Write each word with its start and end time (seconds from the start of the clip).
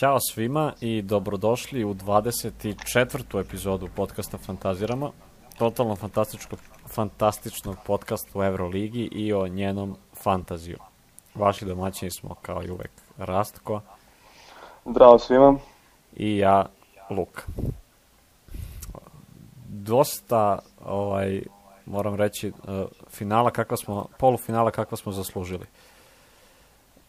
Ćao 0.00 0.20
svima 0.20 0.72
i 0.80 1.02
dobrodošli 1.02 1.84
u 1.84 1.94
24. 1.94 3.40
epizodu 3.40 3.88
podcasta 3.96 4.38
Fantaziramo, 4.38 5.12
totalno 5.58 5.96
fantastičko, 5.96 6.56
fantastičnog 6.88 7.76
podcasta 7.86 8.38
u 8.38 8.42
Euroligi 8.42 9.08
i 9.12 9.32
o 9.32 9.48
njenom 9.48 9.96
fantaziju. 10.22 10.78
Vaši 11.34 11.64
domaćini 11.64 12.10
smo 12.10 12.34
kao 12.42 12.62
i 12.64 12.70
uvek 12.70 12.90
Rastko. 13.18 13.80
Zdravo 14.86 15.18
svima. 15.18 15.58
I 16.16 16.36
ja, 16.36 16.66
Luka. 17.10 17.42
Dosta, 19.68 20.58
ovaj, 20.84 21.42
moram 21.86 22.14
reći, 22.14 22.48
e, 22.48 22.52
finala 23.10 23.50
kakva 23.50 23.76
smo, 23.76 24.06
polufinala 24.18 24.70
kakva 24.70 24.96
smo 24.96 25.12
zaslužili. 25.12 25.66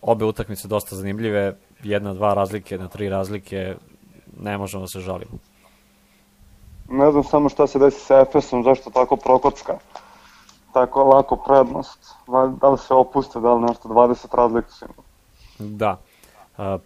Obe 0.02 0.26
utakmice 0.26 0.68
dosta 0.68 0.96
zanimljive, 0.96 1.56
jedna, 1.84 2.14
dva 2.14 2.34
razlike, 2.34 2.78
na 2.78 2.88
tri 2.88 3.10
razlike, 3.10 3.76
ne 4.40 4.58
možemo 4.58 4.82
da 4.82 4.88
se 4.88 5.00
žalimo. 5.00 5.38
Ne 6.90 7.12
znam 7.12 7.24
samo 7.24 7.50
šta 7.50 7.68
se 7.68 7.80
desi 7.80 8.00
sa 8.00 8.20
Efesom, 8.22 8.64
zašto 8.64 8.90
tako 8.90 9.16
prokocka, 9.16 9.78
tako 10.74 11.04
lako 11.04 11.36
prednost. 11.36 12.14
Da 12.62 12.70
li 12.70 12.78
se 12.78 12.94
opuste, 12.94 13.40
da 13.40 13.54
li 13.54 13.62
nešto, 13.62 13.90
20 13.90 14.36
razlika 14.36 14.70
su 14.70 14.86
Da, 15.60 15.98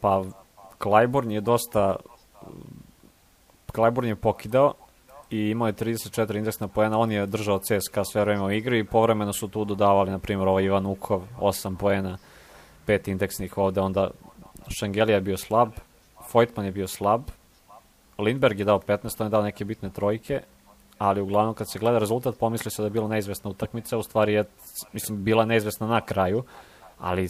pa 0.01 0.23
Klajborn 0.77 1.31
je 1.31 1.41
dosta, 1.41 1.95
Klajborn 3.71 4.07
je 4.07 4.15
pokidao 4.15 4.73
i 5.29 5.49
imao 5.49 5.67
je 5.67 5.73
34 5.73 6.37
indeksna 6.37 6.67
poena, 6.67 6.99
on 6.99 7.11
je 7.11 7.25
držao 7.25 7.59
CSKA 7.59 8.03
sve 8.03 8.21
vreme 8.21 8.43
u 8.43 8.51
igri 8.51 8.79
i 8.79 8.83
povremeno 8.83 9.33
su 9.33 9.47
tu 9.47 9.65
dodavali, 9.65 10.11
na 10.11 10.19
primjer, 10.19 10.47
ovaj 10.47 10.63
Ivan 10.63 10.85
Ukov, 10.85 11.21
8 11.39 11.77
poena, 11.77 12.17
5 12.87 13.09
indeksnih 13.09 13.57
ovde, 13.57 13.81
onda 13.81 14.09
Šengelija 14.69 15.15
je 15.15 15.21
bio 15.21 15.37
slab, 15.37 15.69
Vojtman 16.33 16.65
je 16.65 16.71
bio 16.71 16.87
slab, 16.87 17.21
Lindberg 18.17 18.59
je 18.59 18.65
dao 18.65 18.79
15, 18.79 19.21
on 19.21 19.25
je 19.25 19.29
dao 19.29 19.43
neke 19.43 19.65
bitne 19.65 19.89
trojke, 19.89 20.41
ali 20.97 21.21
uglavnom 21.21 21.53
kad 21.53 21.71
se 21.71 21.79
gleda 21.79 21.99
rezultat 21.99 22.37
pomisli 22.39 22.71
se 22.71 22.81
da 22.81 22.85
je 22.85 22.91
bila 22.91 23.07
neizvesna 23.07 23.49
utakmica, 23.49 23.97
u 23.97 24.03
stvari 24.03 24.33
je, 24.33 24.43
mislim, 24.93 25.23
bila 25.23 25.45
neizvesna 25.45 25.87
na 25.87 26.01
kraju, 26.01 26.43
ali 26.99 27.29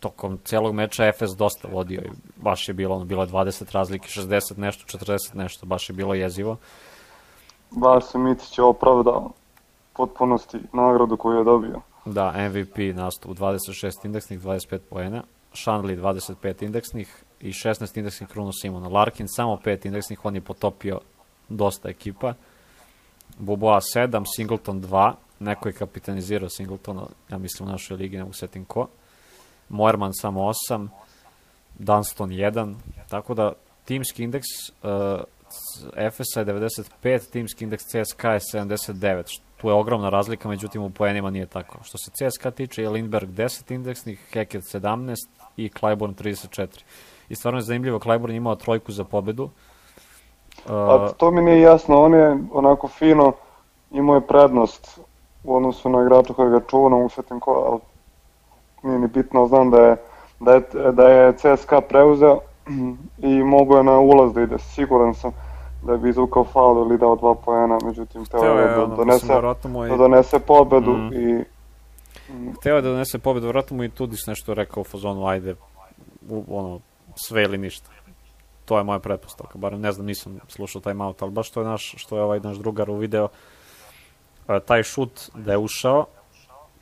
tokom 0.00 0.38
celog 0.44 0.74
meča 0.74 1.06
Efes 1.06 1.30
dosta 1.30 1.68
vodio 1.68 2.00
i 2.00 2.10
baš 2.36 2.68
je 2.68 2.74
bilo, 2.74 2.96
ono, 2.96 3.04
bilo 3.04 3.22
je 3.22 3.28
20 3.28 3.72
razlike, 3.72 4.08
60 4.08 4.58
nešto, 4.58 4.98
40 4.98 5.34
nešto, 5.34 5.66
baš 5.66 5.90
je 5.90 5.92
bilo 5.92 6.14
jezivo. 6.14 6.56
Baš 7.70 8.04
se 8.04 8.18
Mitić 8.18 8.58
je 8.58 8.64
opravdao 8.64 9.30
potpunosti 9.92 10.58
nagradu 10.72 11.16
koju 11.16 11.38
je 11.38 11.44
dobio. 11.44 11.80
Da, 12.04 12.48
MVP 12.48 12.96
nastup 12.96 13.38
26 13.38 14.04
indeksnih, 14.04 14.40
25 14.40 14.78
poena. 14.90 15.22
Shandley 15.54 15.96
25 15.96 16.64
indeksnih 16.64 17.24
i 17.40 17.52
16 17.52 17.98
indeksnih 17.98 18.28
Kruno 18.28 18.52
Simona. 18.52 18.88
Larkin 18.88 19.28
samo 19.28 19.60
5 19.64 19.86
indeksnih, 19.86 20.24
on 20.24 20.34
je 20.34 20.40
potopio 20.40 21.00
dosta 21.48 21.88
ekipa. 21.88 22.34
Boboa 23.38 23.80
7, 23.80 24.24
Singleton 24.36 24.82
2, 24.82 25.12
neko 25.40 25.68
je 25.68 25.72
kapitanizirao 25.72 26.48
Singletona, 26.48 27.06
ja 27.30 27.38
mislim 27.38 27.68
u 27.68 27.72
našoj 27.72 27.96
ligi, 27.96 28.16
ne 28.16 28.22
mogu 28.22 28.34
setim 28.34 28.64
ko. 28.64 28.88
Moerman 29.68 30.10
samo 30.14 30.52
8, 30.70 30.88
Dunston 31.78 32.30
1, 32.30 32.74
tako 33.08 33.34
da 33.34 33.52
timski 33.84 34.24
indeks 34.24 34.46
uh, 34.82 34.88
je 35.96 36.10
95, 36.10 37.30
timski 37.30 37.64
indeks 37.64 37.84
CSKA 37.84 38.32
je 38.32 38.40
79, 38.40 39.40
tu 39.56 39.68
je 39.68 39.74
ogromna 39.74 40.08
razlika, 40.08 40.48
međutim 40.48 40.82
u 40.82 40.90
poenima 40.90 41.30
nije 41.30 41.46
tako. 41.46 41.78
Što 41.84 41.98
se 41.98 42.10
CSKA 42.10 42.50
tiče 42.50 42.82
je 42.82 42.88
Lindberg 42.88 43.30
10 43.30 43.74
indeksnih, 43.74 44.20
Heket 44.32 44.62
17 44.62 45.16
i 45.56 45.70
Clyburn 45.80 46.14
34. 46.14 46.66
I 47.28 47.34
stvarno 47.34 47.58
je 47.58 47.62
zanimljivo, 47.62 47.98
Clyburn 47.98 48.36
imao 48.36 48.54
trojku 48.54 48.92
za 48.92 49.04
pobedu. 49.04 49.50
Pa 50.66 51.12
to 51.16 51.30
mi 51.30 51.42
nije 51.42 51.60
jasno, 51.60 52.02
on 52.02 52.14
je 52.14 52.36
onako 52.52 52.88
fino 52.88 53.32
imao 53.90 54.14
je 54.14 54.26
prednost 54.26 55.00
u 55.44 55.56
odnosu 55.56 55.88
na 55.88 56.02
igrača 56.02 56.34
koji 56.34 56.50
ga 56.50 56.60
čuva, 56.68 56.90
ne 56.90 57.04
usetim 57.04 57.40
ko, 57.40 57.50
ali 57.70 57.80
nije 58.82 58.98
ni 58.98 59.06
bitno, 59.06 59.46
znam 59.46 59.70
da 59.70 59.80
je, 59.80 59.96
da 60.40 60.52
je, 60.52 60.62
da 60.92 61.08
je 61.08 61.32
CSKA 61.32 61.80
preuzeo 61.80 62.40
i 63.30 63.42
mogo 63.42 63.76
je 63.76 63.82
na 63.82 63.98
ulaz 63.98 64.32
da 64.32 64.42
ide, 64.42 64.58
siguran 64.58 65.14
sam 65.14 65.32
da 65.82 65.96
bi 65.96 66.08
izvukao 66.08 66.44
faul 66.44 66.86
ili 66.86 66.98
dao 66.98 67.16
dva 67.16 67.34
poena, 67.34 67.78
međutim 67.84 68.24
teo 68.24 68.58
je 68.58 68.76
da 68.76 68.86
donese, 68.86 69.40
da 69.88 69.96
donese 69.96 70.38
pobedu 70.38 70.92
mm. 70.92 71.12
i 71.12 71.44
Hteo 72.56 72.80
da 72.80 72.88
donese 72.88 73.18
pobedu, 73.18 73.48
vratno 73.48 73.76
mu 73.76 73.84
i 73.84 73.90
Tudis 73.90 74.26
nešto 74.26 74.54
rekao 74.54 74.80
u 74.80 74.84
fazonu, 74.84 75.26
ajde, 75.26 75.54
u, 76.28 76.44
ono, 76.48 76.80
sve 77.14 77.42
ili 77.42 77.58
ništa. 77.58 77.90
To 78.64 78.78
je 78.78 78.84
moja 78.84 78.98
pretpostavka, 78.98 79.58
barem 79.58 79.80
ne 79.80 79.92
znam, 79.92 80.06
nisam 80.06 80.38
slušao 80.48 80.80
taj 80.80 80.94
maut, 80.94 81.22
ali 81.22 81.30
baš 81.30 81.50
to 81.50 81.60
je 81.60 81.66
naš, 81.66 81.94
što 81.96 82.16
je 82.16 82.22
ovaj 82.22 82.40
naš 82.40 82.56
drugar 82.56 82.90
u 82.90 82.96
video, 82.96 83.28
e, 84.48 84.60
taj 84.60 84.82
šut 84.82 85.30
da 85.34 85.52
je 85.52 85.58
ušao, 85.58 86.06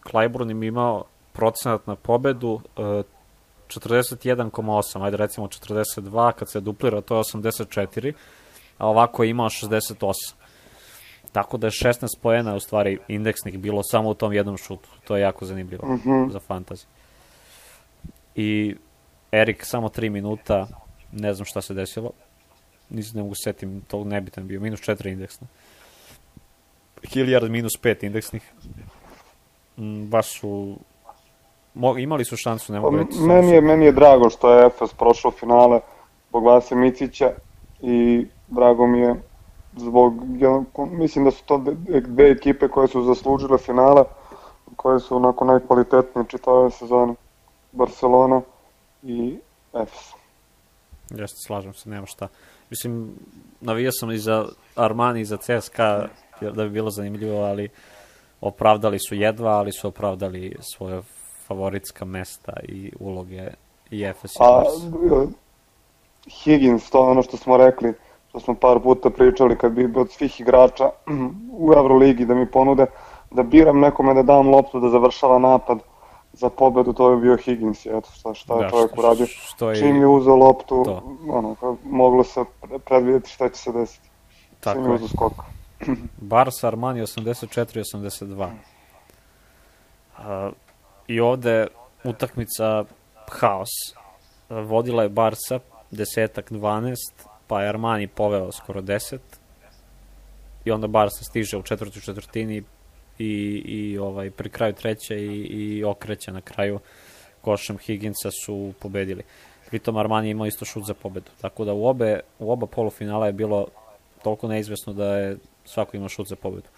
Clyburn 0.04 0.50
im 0.50 0.62
imao 0.62 1.04
procenat 1.32 1.86
na 1.86 1.96
pobedu 1.96 2.60
e, 2.76 3.02
41,8, 3.78 5.04
ajde 5.04 5.16
recimo 5.16 5.46
42, 5.46 6.32
kad 6.32 6.50
se 6.50 6.60
duplira 6.60 7.00
to 7.00 7.16
je 7.16 7.22
84, 7.22 8.12
a 8.78 8.88
ovako 8.88 9.22
je 9.22 9.30
imao 9.30 9.48
68. 9.48 10.39
Tako 11.32 11.56
da 11.56 11.66
je 11.66 11.70
16 11.70 12.18
poena 12.22 12.54
u 12.54 12.60
stvari 12.60 12.98
indeksnih 13.08 13.58
bilo 13.58 13.82
samo 13.82 14.10
u 14.10 14.14
tom 14.14 14.32
jednom 14.32 14.56
šutu. 14.56 14.88
To 15.04 15.16
je 15.16 15.22
jako 15.22 15.44
zanimljivo 15.44 15.86
mm 15.86 16.00
-hmm. 16.04 16.32
za 16.32 16.38
fantasy. 16.48 16.84
I 18.34 18.76
Erik 19.32 19.64
samo 19.64 19.88
3 19.88 20.10
minuta, 20.10 20.66
ne 21.12 21.34
znam 21.34 21.46
šta 21.46 21.60
se 21.60 21.74
desilo. 21.74 22.10
Nisam 22.90 23.16
ne 23.16 23.22
mogu 23.22 23.34
setim, 23.44 23.82
to 23.88 24.04
nebitan 24.04 24.46
bio. 24.46 24.60
Minus 24.60 24.80
4 24.80 25.12
indeksna. 25.12 25.46
Hilliard 27.12 27.50
minus 27.50 27.72
5 27.82 28.04
indeksnih. 28.04 28.52
Mm, 29.76 30.04
baš 30.04 30.40
su 30.40 30.78
Mo, 31.74 31.98
imali 31.98 32.24
su 32.24 32.36
šansu, 32.36 32.72
ne 32.72 32.80
mogu 32.80 32.96
pa, 32.96 33.02
reći. 33.02 33.18
Meni 33.18 33.50
je, 33.50 33.60
meni 33.60 33.84
je 33.84 33.92
drago 33.92 34.30
što 34.30 34.52
je 34.52 34.66
Efes 34.66 34.94
prošao 34.94 35.30
finale 35.30 35.80
zbog 36.28 36.44
Vase 36.44 36.74
Micića 36.74 37.30
i 37.80 38.26
drago 38.48 38.86
mi 38.86 39.00
je 39.00 39.14
zbog, 39.76 40.14
mislim 40.90 41.24
da 41.24 41.30
su 41.30 41.44
to 41.44 41.64
dve 42.06 42.30
ekipe 42.30 42.68
koje 42.68 42.88
su 42.88 43.02
zaslužile 43.02 43.58
finale, 43.58 44.04
koje 44.76 45.00
su 45.00 45.16
onako 45.16 45.44
najkvalitetnije 45.44 46.24
čitave 46.28 46.70
sezone, 46.70 47.14
Barcelona 47.72 48.40
i 49.02 49.38
Efes. 49.74 50.12
Jeste, 51.10 51.36
slažem 51.46 51.74
se, 51.74 51.88
nema 51.88 52.06
šta. 52.06 52.28
Mislim, 52.70 53.14
navijao 53.60 53.92
sam 53.92 54.10
i 54.10 54.18
za 54.18 54.46
Armani 54.76 55.20
i 55.20 55.24
za 55.24 55.36
CSKA, 55.36 56.08
da 56.40 56.64
bi 56.64 56.70
bilo 56.70 56.90
zanimljivo, 56.90 57.42
ali 57.42 57.68
opravdali 58.40 58.98
su 59.08 59.14
jedva, 59.14 59.50
ali 59.50 59.72
su 59.72 59.88
opravdali 59.88 60.56
svoje 60.74 61.02
favoritska 61.46 62.04
mesta 62.04 62.52
i 62.62 62.92
uloge 63.00 63.50
i 63.90 64.04
Efes 64.04 64.34
i 64.34 64.38
A, 64.40 64.62
Higgins, 66.30 66.90
to 66.90 67.04
je 67.04 67.10
ono 67.10 67.22
što 67.22 67.36
smo 67.36 67.56
rekli, 67.56 67.94
što 68.30 68.40
smo 68.40 68.54
par 68.54 68.80
puta 68.80 69.10
pričali 69.10 69.58
kad 69.58 69.72
bi 69.72 69.92
od 69.96 70.10
svih 70.10 70.40
igrača 70.40 70.90
u 71.52 71.72
Euroligi 71.76 72.24
da 72.24 72.34
mi 72.34 72.50
ponude 72.50 72.86
da 73.30 73.42
biram 73.42 73.80
nekome 73.80 74.14
da 74.14 74.22
dam 74.22 74.48
loptu 74.48 74.80
da 74.80 74.88
završava 74.88 75.38
napad 75.38 75.78
za 76.32 76.48
pobedu, 76.50 76.92
to 76.92 77.10
je 77.10 77.16
bio 77.16 77.36
Higgins, 77.36 77.86
eto 77.86 78.08
šta, 78.14 78.34
šta 78.34 78.54
je 78.54 78.62
da, 78.62 78.70
čovjek 78.70 78.98
uradio. 78.98 79.26
Što 79.26 79.70
je... 79.70 79.76
Čim 79.76 79.96
je 79.96 80.06
uzeo 80.06 80.36
loptu, 80.36 80.82
to. 80.84 81.16
ono, 81.28 81.56
moglo 81.84 82.24
se 82.24 82.44
predvidjeti 82.84 83.30
šta 83.30 83.48
će 83.48 83.60
se 83.60 83.72
desiti. 83.72 84.08
Tako 84.60 84.78
Čim 84.78 84.86
je 84.86 84.94
uzeo 84.94 85.08
skok. 85.08 85.32
Barca 86.32 86.66
Armani 86.66 87.00
84-82. 87.00 88.48
Uh, 90.18 90.52
I 91.06 91.20
ovde 91.20 91.66
utakmica 92.04 92.84
haos. 93.30 93.70
Vodila 94.48 95.02
je 95.02 95.08
Barca 95.08 95.58
desetak 95.90 96.50
12, 96.50 96.94
pa 97.50 97.62
je 97.62 97.68
Armani 97.68 98.06
poveo 98.06 98.52
skoro 98.52 98.80
10 98.80 99.18
i 100.64 100.70
onda 100.70 100.86
Barca 100.86 101.24
stiže 101.24 101.56
u 101.58 101.62
četvrtoj 101.62 102.02
četvrtini 102.02 102.62
i, 103.18 103.62
i 103.66 103.98
ovaj, 103.98 104.30
pri 104.30 104.50
kraju 104.50 104.72
treće 104.72 105.16
i, 105.16 105.40
i 105.50 105.84
okreće 105.84 106.32
na 106.32 106.40
kraju 106.40 106.78
košem 107.40 107.78
Higginsa 107.78 108.30
su 108.44 108.72
pobedili. 108.80 109.22
Pritom 109.68 109.96
Armani 109.96 110.30
imao 110.30 110.46
isto 110.46 110.64
šut 110.64 110.84
za 110.86 110.94
pobedu. 110.94 111.30
Tako 111.40 111.64
da 111.64 111.72
u, 111.72 111.86
obe, 111.86 112.20
u 112.38 112.52
oba 112.52 112.66
polufinala 112.66 113.26
je 113.26 113.32
bilo 113.32 113.66
toliko 114.22 114.48
neizvesno 114.48 114.92
da 114.92 115.16
je 115.16 115.36
svako 115.64 115.96
ima 115.96 116.08
šut 116.08 116.28
za 116.28 116.36
pobedu. 116.36 116.68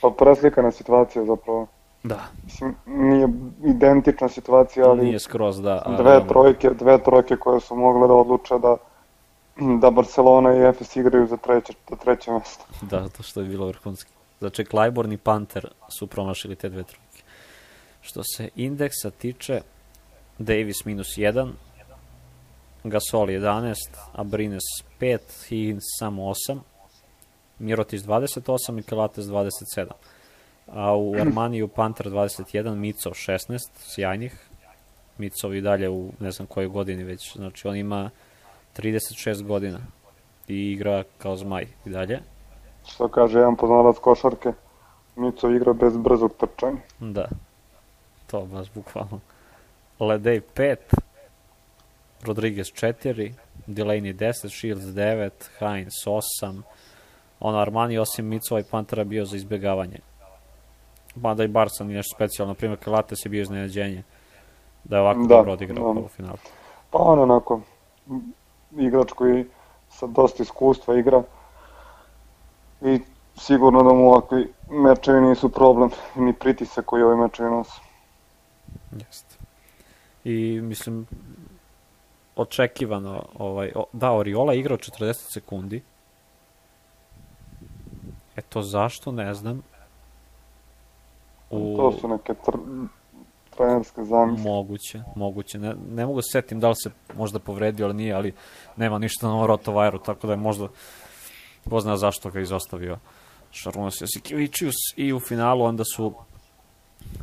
Pa 0.00 0.10
preslikana 0.18 0.70
situacija 0.70 1.24
zapravo. 1.24 1.66
Da. 2.02 2.20
Mislim, 2.44 2.74
nije 2.86 3.28
identična 3.64 4.28
situacija, 4.28 4.88
ali... 4.88 5.04
Nije 5.04 5.18
skroz, 5.18 5.62
da. 5.62 5.96
Dve 5.98 6.28
trojke, 6.28 6.70
dve 6.70 6.98
trojke 6.98 7.36
koje 7.36 7.60
su 7.60 7.76
mogle 7.76 8.08
da 8.08 8.14
odluče 8.14 8.58
da 8.58 8.76
da 9.80 9.90
Barcelona 9.90 10.54
i 10.54 10.68
Efes 10.68 10.96
igraju 10.96 11.26
za 11.26 11.36
treće, 11.36 11.72
za 11.90 11.96
treće 11.96 12.30
mesto. 12.30 12.64
Da, 12.90 13.08
to 13.08 13.22
što 13.22 13.40
je 13.40 13.48
bilo 13.48 13.66
vrhunski. 13.66 14.10
Znači, 14.38 14.64
Clyburn 14.64 15.14
i 15.14 15.16
Panter 15.16 15.68
su 15.98 16.06
promašili 16.06 16.56
te 16.56 16.68
dve 16.68 16.82
trojke. 16.82 17.22
Što 18.00 18.22
se 18.36 18.48
indeksa 18.56 19.10
tiče, 19.10 19.60
Davis 20.38 20.84
minus 20.84 21.06
1, 21.06 21.52
Gasol 22.84 23.26
11, 23.26 23.74
Abrines 24.12 24.62
5, 25.00 25.18
Higgins 25.48 25.84
samo 25.98 26.22
8, 26.22 26.58
Mirotić 27.58 28.02
28 28.02 28.78
i 28.78 28.82
Kelates 28.82 29.24
27. 29.24 29.86
A 30.66 30.96
u 30.96 31.14
Armaniju 31.20 31.68
Panter 31.68 32.06
21, 32.06 32.74
Micov 32.74 33.12
16, 33.12 33.58
sjajnih. 33.78 34.48
Micov 35.18 35.54
i 35.54 35.60
dalje 35.60 35.88
u 35.88 36.12
ne 36.20 36.30
znam 36.30 36.46
kojoj 36.46 36.68
godini 36.68 37.04
već. 37.04 37.36
Znači 37.36 37.68
on 37.68 37.76
ima 37.76 38.10
36 38.76 39.42
godina 39.42 39.78
i 40.48 40.72
igra 40.72 41.04
kao 41.18 41.36
zmaj 41.36 41.66
i 41.84 41.90
dalje. 41.90 42.20
Što 42.86 43.08
kaže 43.08 43.38
jedan 43.38 43.56
poznavac 43.56 43.96
košarke, 43.98 44.52
Micov 45.16 45.54
igra 45.54 45.72
bez 45.72 45.96
brzog 45.96 46.32
trčanja. 46.36 46.78
Da, 47.00 47.28
to 48.26 48.44
baš 48.44 48.66
bukvalno. 48.74 49.20
Ledej 50.00 50.40
5, 50.56 50.76
Rodriguez 52.22 52.66
4, 52.66 53.32
Delaney 53.66 54.14
10, 54.14 54.32
Shields 54.48 54.84
9, 54.84 55.30
Heinz 55.58 55.92
8, 56.42 56.62
ono 57.40 57.58
Armani 57.58 57.98
osim 57.98 58.26
Micova 58.26 58.60
i 58.60 58.64
Pantera 58.70 59.04
bio 59.04 59.24
za 59.24 59.36
izbjegavanje. 59.36 59.98
Mada 61.16 61.44
i 61.44 61.48
Barca 61.48 61.84
nije 61.84 61.96
nešto 61.96 62.16
specijalno, 62.16 62.50
na 62.50 62.54
primjer 62.54 62.78
Kalates 62.78 63.18
je 63.24 63.28
bio 63.28 63.42
iznenađenje 63.42 64.02
da 64.84 64.96
je 64.96 65.02
ovako 65.02 65.20
da, 65.20 65.26
dobro 65.28 65.52
odigrao 65.52 65.90
u 65.90 66.08
finalu. 66.08 66.38
Pa 66.90 66.98
on 66.98 67.18
onako, 67.18 67.60
igrač 68.70 69.12
koji 69.12 69.44
sa 69.90 70.06
dosta 70.06 70.42
iskustva 70.42 70.98
igra 70.98 71.22
i 72.82 73.00
sigurno 73.36 73.82
da 73.82 73.92
mu 73.92 74.08
ovakvi 74.08 74.52
mečevi 74.70 75.20
nisu 75.20 75.48
problem, 75.48 75.90
ni 76.16 76.32
pritisak 76.32 76.84
koji 76.84 77.02
ovi 77.02 77.16
mečevi 77.16 77.50
nosi. 77.50 77.80
Jeste. 78.92 79.36
I 80.24 80.60
mislim, 80.60 81.06
očekivano, 82.36 83.24
ovaj, 83.38 83.72
da, 83.92 84.12
Oriola 84.12 84.54
igrao 84.54 84.78
40 84.78 85.32
sekundi. 85.32 85.82
Eto, 88.36 88.62
zašto, 88.62 89.12
ne 89.12 89.34
znam. 89.34 89.62
U... 91.50 91.76
To 91.76 91.92
su 91.92 92.08
neke 92.08 92.34
tr 92.34 92.56
trenerske 93.56 94.04
zamisle. 94.04 94.50
Moguće, 94.50 95.02
moguće. 95.16 95.58
Ne, 95.58 95.74
ne 95.90 96.06
mogu 96.06 96.18
da 96.18 96.22
setim 96.22 96.60
da 96.60 96.68
li 96.68 96.74
se 96.82 96.90
možda 97.16 97.38
povredio 97.38 97.84
ili 97.84 97.94
nije, 97.94 98.14
ali 98.14 98.34
nema 98.76 98.98
ništa 98.98 99.28
na 99.28 99.46
Rotovajru, 99.46 99.98
tako 99.98 100.26
da 100.26 100.32
je 100.32 100.36
možda 100.36 100.68
ko 101.70 101.80
zna 101.80 101.96
zašto 101.96 102.30
ga 102.30 102.40
izostavio 102.40 102.98
Šarunas 103.50 104.00
Josikivičius 104.00 104.74
i 104.96 105.12
u 105.12 105.20
finalu 105.20 105.64
onda 105.64 105.84
su 105.84 106.14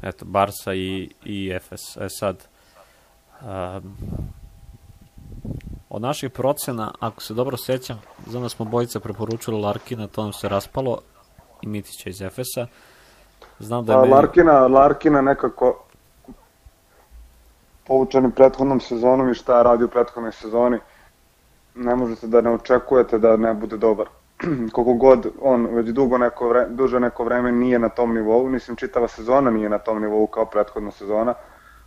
eto, 0.03 0.25
Barsa 0.25 0.73
i, 0.73 1.09
i 1.25 1.51
Efes. 1.55 1.97
E 1.97 2.07
sad, 2.09 2.47
um, 3.41 3.97
od 5.89 6.01
naših 6.01 6.29
procena, 6.29 6.91
ako 6.99 7.21
se 7.21 7.33
dobro 7.33 7.57
sećam, 7.57 8.01
za 8.27 8.39
nas 8.39 8.51
smo 8.51 8.65
bojica 8.65 8.99
preporučili 8.99 9.61
Larkina, 9.61 10.07
to 10.07 10.23
nam 10.23 10.33
se 10.33 10.49
raspalo 10.49 10.97
i 11.61 11.67
Mitića 11.67 12.09
iz 12.09 12.21
Efesa. 12.21 12.67
Znam 13.59 13.85
da 13.85 13.93
je 13.93 13.99
meni... 13.99 14.13
Larkina, 14.13 14.67
Larkina 14.67 15.21
nekako 15.21 15.80
povučeni 17.91 18.31
prethodnom 18.31 18.79
sezonom 18.79 19.29
i 19.29 19.33
šta 19.33 19.57
je 19.57 19.63
radio 19.63 19.85
u 19.85 19.89
prethodnoj 19.89 20.31
sezoni, 20.31 20.77
ne 21.75 21.95
možete 21.95 22.27
da 22.27 22.41
ne 22.41 22.53
očekujete 22.53 23.17
da 23.19 23.35
ne 23.37 23.53
bude 23.53 23.77
dobar. 23.77 24.07
Koliko 24.73 24.93
god 24.93 25.27
on 25.41 25.65
već 25.75 25.89
dugo 25.89 26.17
neko 26.17 26.49
vre, 26.49 26.65
duže 26.69 26.99
neko 26.99 27.23
vreme 27.23 27.51
nije 27.51 27.79
na 27.79 27.89
tom 27.89 28.13
nivou, 28.15 28.47
mislim 28.49 28.77
čitava 28.77 29.07
sezona 29.07 29.51
nije 29.51 29.69
na 29.69 29.77
tom 29.77 30.01
nivou 30.01 30.27
kao 30.27 30.45
prethodna 30.45 30.91
sezona, 30.91 31.33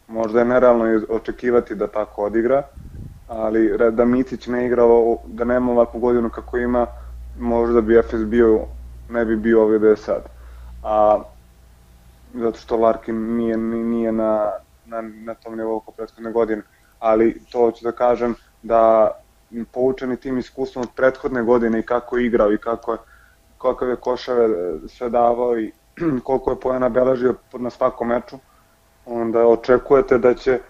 možda 0.09 0.39
je 0.39 0.45
nerealno 0.45 1.01
očekivati 1.09 1.75
da 1.75 1.87
tako 1.87 2.25
odigra, 2.25 2.62
ali 3.27 3.93
da 3.93 4.05
Micić 4.05 4.47
ne 4.47 4.67
igra, 4.67 4.83
da 5.27 5.45
nema 5.45 5.73
ovakvu 5.73 6.01
godinu 6.01 6.31
kako 6.31 6.59
ima, 6.59 6.87
možda 7.39 7.81
bi 7.81 8.03
FS 8.03 8.25
bio, 8.25 8.61
ne 9.09 9.25
bi 9.25 9.37
bio 9.37 9.62
ovdje 9.62 9.79
da 9.79 9.89
je 9.89 9.97
sad. 9.97 10.29
A 10.83 11.23
zato 12.35 12.59
što 12.59 12.77
Larkin 12.77 13.37
nije, 13.37 13.56
nije 13.56 14.12
na, 14.12 14.53
na, 14.86 15.02
na 15.02 15.34
tom 15.34 15.56
nivou 15.56 15.81
kao 15.81 15.94
prethodne 15.94 16.32
godine. 16.32 16.62
Ali 16.98 17.40
to 17.52 17.70
ću 17.70 17.84
da 17.84 17.92
kažem 17.92 18.34
da 18.62 19.10
poučeni 19.72 20.16
tim 20.16 20.38
iskustvom 20.38 20.82
od 20.82 20.90
prethodne 20.96 21.42
godine 21.42 21.78
i 21.78 21.82
kako 21.82 22.16
je 22.16 22.26
igrao 22.26 22.52
i 22.52 22.58
kako 22.58 22.92
je, 22.92 22.98
kakav 23.58 23.88
je 23.88 23.96
košave 23.96 24.48
sve 24.88 25.10
davao 25.10 25.58
i 25.58 25.72
koliko 26.25 26.50
je 26.50 26.60
pojena 26.60 26.88
beležio 26.88 27.34
na 27.52 27.70
svakom 27.70 28.08
meču, 28.08 28.36
onda 29.06 29.46
očekujete 29.46 30.19
da 30.19 30.34
će 30.34 30.60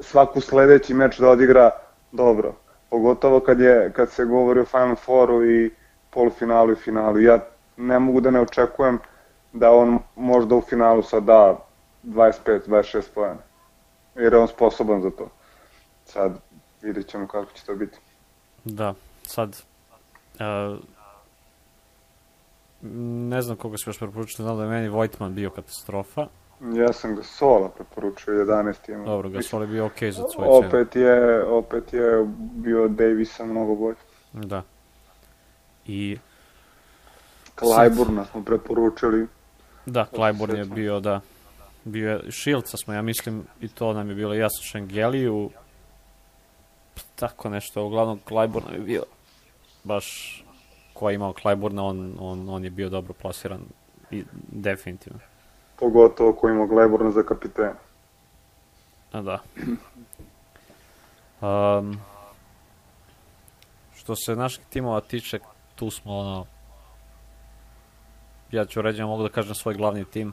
svaku 0.00 0.40
sledeći 0.40 0.94
meč 0.94 1.18
da 1.18 1.30
odigra 1.30 1.70
dobro. 2.12 2.54
Pogotovo 2.90 3.40
kad, 3.40 3.60
je, 3.60 3.92
kad 3.92 4.10
se 4.10 4.24
govori 4.24 4.60
o 4.60 4.64
Final 4.64 4.96
Fouru 4.96 5.50
i 5.50 5.70
polufinalu 6.10 6.72
i 6.72 6.76
finalu. 6.76 7.20
Ja 7.20 7.38
ne 7.76 7.98
mogu 7.98 8.20
da 8.20 8.30
ne 8.30 8.40
očekujem 8.40 8.98
da 9.52 9.70
on 9.70 9.98
možda 10.16 10.54
u 10.54 10.60
finalu 10.60 11.02
sad 11.02 11.22
da 11.22 11.56
25-26 12.04 13.02
pojena 13.14 13.53
jer 14.16 14.32
je 14.32 14.38
on 14.38 14.48
sposoban 14.48 15.02
za 15.02 15.10
to. 15.10 15.28
Sad 16.04 16.40
vidjet 16.82 17.08
ćemo 17.08 17.26
kako 17.26 17.52
će 17.52 17.64
to 17.64 17.74
biti. 17.74 17.98
Da, 18.64 18.94
sad 19.22 19.62
uh, 20.34 20.78
ne 23.30 23.42
znam 23.42 23.56
koga 23.56 23.76
se 23.76 23.90
još 23.90 23.98
preporučio, 23.98 24.44
znam 24.44 24.56
da 24.56 24.62
je 24.62 24.68
meni 24.68 24.88
Vojtman 24.88 25.34
bio 25.34 25.50
katastrofa. 25.50 26.26
Ja 26.60 26.92
sam 26.92 27.16
ga 27.16 27.22
Sola 27.22 27.68
preporučio 27.68 28.34
11 28.34 28.92
ima. 28.92 29.04
Dobro, 29.04 29.28
ga 29.28 29.42
Sol 29.42 29.62
je 29.62 29.66
bio 29.66 29.86
okej 29.86 30.10
okay 30.10 30.12
za 30.12 30.22
svoj 30.34 30.48
opet 30.48 30.96
je, 30.96 31.44
opet 31.44 31.92
je 31.92 32.26
bio 32.38 32.88
Davisa 32.88 33.44
mnogo 33.44 33.74
bolji. 33.74 33.96
Da. 34.32 34.62
I 35.86 36.18
Klajburna 37.54 38.24
smo 38.24 38.44
preporučili. 38.44 39.26
Da, 39.86 40.04
Klajburn 40.04 40.56
je 40.56 40.64
bio, 40.64 41.00
da, 41.00 41.20
bio 41.84 42.10
je 42.10 42.30
Šilca 42.30 42.76
smo, 42.76 42.94
ja 42.94 43.02
mislim, 43.02 43.46
i 43.60 43.68
to 43.68 43.92
nam 43.92 44.08
je 44.08 44.14
bilo 44.14 44.34
jasno 44.34 44.62
Šengeliju, 44.62 45.50
tako 47.14 47.48
nešto, 47.48 47.84
uglavnom 47.84 48.20
Klajburn 48.24 48.74
je 48.74 48.80
bio 48.80 49.02
baš 49.84 50.40
ko 50.94 51.10
je 51.10 51.14
imao 51.14 51.32
Klajburna, 51.32 51.84
on, 51.84 52.16
on, 52.20 52.48
on 52.48 52.64
je 52.64 52.70
bio 52.70 52.88
dobro 52.88 53.12
plasiran 53.22 53.60
i 54.10 54.24
definitivno. 54.52 55.18
Pogotovo 55.78 56.32
ko 56.32 56.48
ima 56.48 56.68
Klajburna 56.68 57.10
za 57.10 57.22
kapitena. 57.22 57.74
A 59.12 59.22
da. 59.22 59.38
Um, 61.40 62.00
što 63.94 64.16
se 64.16 64.36
naših 64.36 64.64
timova 64.70 65.00
tiče, 65.00 65.38
tu 65.74 65.90
smo 65.90 66.18
ono, 66.18 66.46
ja 68.50 68.64
ću 68.64 68.82
reći, 68.82 69.02
mogu 69.02 69.22
da 69.22 69.28
kažem 69.28 69.54
svoj 69.54 69.74
glavni 69.74 70.04
tim, 70.04 70.32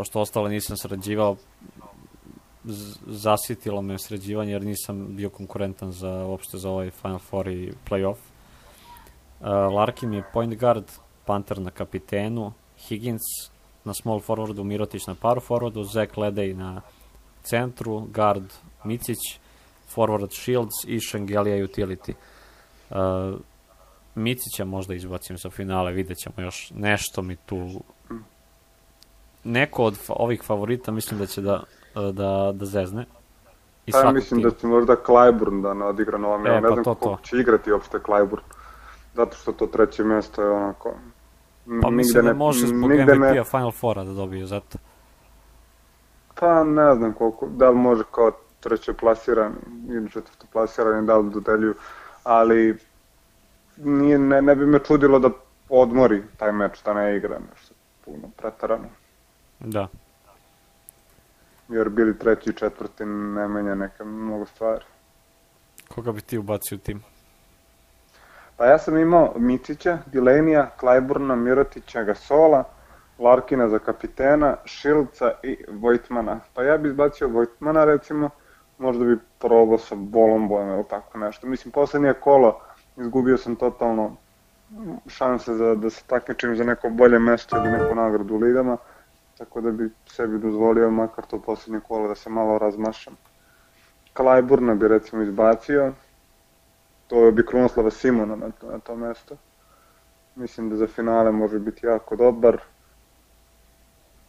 pošto 0.00 0.20
ostalo 0.20 0.48
nisam 0.48 0.76
sređivao, 0.76 1.36
zasitilo 3.06 3.82
me 3.82 3.98
sređivanje 3.98 4.52
jer 4.52 4.62
nisam 4.62 5.16
bio 5.16 5.30
konkurentan 5.30 5.92
za 5.92 6.24
uopšte 6.24 6.58
za 6.58 6.70
ovaj 6.70 6.90
Final 6.90 7.18
Four 7.18 7.48
i 7.48 7.72
playoff. 7.90 8.16
Uh, 8.16 9.46
Larkin 9.74 10.12
je 10.12 10.24
point 10.32 10.54
guard, 10.54 10.84
Panther 11.24 11.60
na 11.60 11.70
kapitenu, 11.70 12.52
Higgins 12.78 13.20
na 13.84 13.94
small 13.94 14.20
forwardu, 14.20 14.64
Mirotić 14.64 15.06
na 15.06 15.14
power 15.14 15.40
forwardu, 15.48 15.84
Zach 15.84 16.18
Ledej 16.18 16.54
na 16.54 16.80
centru, 17.42 18.00
guard 18.00 18.52
Micić, 18.84 19.38
forward 19.94 20.32
Shields 20.32 20.84
i 20.86 21.00
Šengelija 21.00 21.66
utility. 21.66 22.12
Uh, 22.90 23.40
Micića 24.14 24.64
možda 24.64 24.94
izbacim 24.94 25.38
sa 25.38 25.50
finale, 25.50 25.92
vidjet 25.92 26.18
ćemo 26.18 26.34
još 26.38 26.72
nešto 26.74 27.22
mi 27.22 27.36
tu 27.36 27.82
neko 29.44 29.84
od 29.84 29.98
ovih 30.08 30.42
favorita 30.42 30.92
mislim 30.92 31.20
da 31.20 31.26
će 31.26 31.40
da, 31.40 31.62
da, 31.94 32.52
da 32.54 32.64
zezne. 32.64 33.06
I 33.86 33.90
ja 33.94 34.12
mislim 34.12 34.40
tim. 34.40 34.50
da 34.50 34.56
će 34.56 34.66
možda 34.66 34.96
Clyburn 35.06 35.62
da 35.62 35.74
ne 35.74 35.84
odigra 35.84 36.18
na 36.18 36.28
ovom, 36.28 36.46
e, 36.46 36.50
ja 36.50 36.60
ne 36.60 36.68
pa 36.68 36.74
znam 36.74 36.84
to, 36.84 36.94
to. 36.94 37.18
će 37.22 37.36
igrati 37.36 37.72
uopšte 37.72 37.98
Clyburn. 37.98 38.42
Zato 39.14 39.36
što 39.36 39.52
to 39.52 39.66
treće 39.66 40.04
mjesto 40.04 40.42
je 40.42 40.50
onako... 40.50 40.94
Pa 41.82 41.90
mislim 41.90 42.24
da 42.24 42.32
može 42.32 42.66
zbog 42.66 42.90
MVP-a 42.90 43.14
ne... 43.14 43.44
Final 43.44 43.72
Fora 43.72 44.04
da 44.04 44.12
dobije, 44.12 44.46
zato. 44.46 44.78
Pa 46.40 46.64
ne 46.64 46.94
znam 46.94 47.12
koliko, 47.12 47.46
da 47.46 47.70
li 47.70 47.76
može 47.76 48.02
kao 48.10 48.30
treće 48.60 48.92
plasiran 48.92 49.52
ili 49.88 50.10
četvrto 50.10 50.46
plasiran, 50.52 51.06
da 51.06 51.16
li 51.16 51.30
dodeljuju, 51.30 51.74
ali 52.24 52.76
nije, 53.76 54.18
ne, 54.18 54.42
ne 54.42 54.54
bi 54.54 54.66
me 54.66 54.78
čudilo 54.78 55.18
da 55.18 55.30
odmori 55.68 56.22
taj 56.36 56.52
meč, 56.52 56.82
da 56.84 56.94
ne 56.94 57.16
igra 57.16 57.38
nešto 57.50 57.74
puno 58.04 58.30
pretarano. 58.36 58.88
Da. 59.60 59.88
Jer 61.68 61.88
bili 61.88 62.18
treći 62.18 62.50
i 62.50 62.52
četvrti 62.52 63.04
ne 63.04 63.48
menja 63.48 63.74
neke 63.74 64.04
mnogo 64.04 64.46
stvari. 64.46 64.84
Koga 65.94 66.12
bi 66.12 66.20
ti 66.20 66.38
ubacio 66.38 66.76
u 66.76 66.78
tim? 66.78 67.02
Pa 68.56 68.66
ja 68.66 68.78
sam 68.78 68.98
imao 68.98 69.32
Micića, 69.36 69.98
Dilenija, 70.06 70.70
Klajburna, 70.76 71.36
Mirotića, 71.36 72.02
Gasola, 72.02 72.64
Larkina 73.18 73.68
za 73.68 73.78
kapitena, 73.78 74.56
Šilca 74.64 75.32
i 75.42 75.56
Vojtmana. 75.68 76.40
Pa 76.54 76.62
ja 76.62 76.78
bih 76.78 76.90
izbacio 76.90 77.28
Vojtmana 77.28 77.84
recimo, 77.84 78.30
možda 78.78 79.04
bi 79.04 79.18
probao 79.38 79.78
sa 79.78 79.94
Bolombojem 79.94 80.68
ili 80.68 80.84
tako 80.90 81.18
nešto. 81.18 81.46
Mislim, 81.46 81.72
poslednje 81.72 82.12
kolo 82.12 82.60
izgubio 82.96 83.38
sam 83.38 83.56
totalno 83.56 84.16
šanse 85.06 85.54
za, 85.54 85.74
da 85.74 85.90
se 85.90 86.02
takmičim 86.06 86.56
za 86.56 86.64
neko 86.64 86.90
bolje 86.90 87.18
mesto 87.18 87.56
ili 87.56 87.70
neku 87.70 87.94
nagradu 87.94 88.34
u 88.34 88.38
ligama, 88.38 88.76
tako 89.40 89.60
da 89.60 89.70
bi 89.70 89.90
sebi 90.06 90.38
dozvolio 90.38 90.90
makar 90.90 91.26
to 91.26 91.38
poslednje 91.38 91.80
kolo 91.88 92.08
da 92.08 92.14
se 92.14 92.30
malo 92.30 92.58
razmašam. 92.58 93.16
Klajburna 94.12 94.74
bi 94.74 94.88
recimo 94.88 95.22
izbacio, 95.22 95.92
to 97.06 97.30
bi 97.30 97.46
Krunoslava 97.46 97.90
Simona 97.90 98.36
na 98.36 98.50
to, 98.50 98.70
na 98.70 98.78
to 98.78 98.96
mesto. 98.96 99.36
Mislim 100.34 100.70
da 100.70 100.76
za 100.76 100.86
finale 100.86 101.32
može 101.32 101.58
biti 101.58 101.86
jako 101.86 102.16
dobar. 102.16 102.60